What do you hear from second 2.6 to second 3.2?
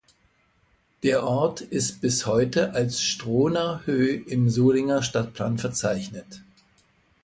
als